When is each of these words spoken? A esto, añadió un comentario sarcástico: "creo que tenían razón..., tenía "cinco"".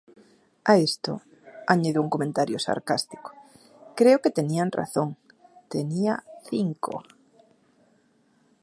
A 0.63 0.77
esto, 0.79 1.21
añadió 1.67 2.01
un 2.01 2.09
comentario 2.09 2.57
sarcástico: 2.57 3.33
"creo 3.95 4.19
que 4.19 4.31
tenían 4.31 4.71
razón..., 4.71 5.15
tenía 5.69 6.23
"cinco"". 6.49 7.03